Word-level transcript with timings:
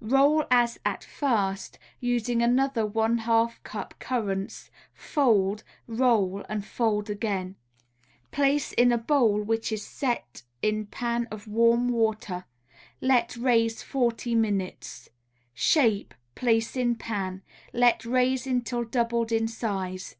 Roll 0.00 0.44
as 0.50 0.76
at 0.84 1.04
first, 1.04 1.78
using 2.00 2.42
another 2.42 2.84
one 2.84 3.18
half 3.18 3.62
cup 3.62 3.94
currants, 4.00 4.68
fold, 4.92 5.62
roll 5.86 6.44
and 6.48 6.64
fold 6.66 7.08
again. 7.08 7.54
Place 8.32 8.72
in 8.72 8.90
a 8.90 8.98
bowl 8.98 9.40
which 9.40 9.70
is 9.70 9.84
set 9.86 10.42
in 10.62 10.86
pan 10.86 11.28
of 11.30 11.46
warm 11.46 11.90
water, 11.90 12.44
let 13.00 13.36
raise 13.36 13.84
forty 13.84 14.34
minutes. 14.34 15.10
Shape, 15.52 16.12
place 16.34 16.74
in 16.76 16.96
pan, 16.96 17.42
let 17.72 18.04
raise 18.04 18.48
until 18.48 18.82
doubled 18.82 19.30
in 19.30 19.46
size. 19.46 20.16